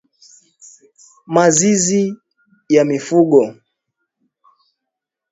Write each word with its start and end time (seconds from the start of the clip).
Mazizi 1.35 2.03
ya 2.69 2.83
mifugo 2.85 3.41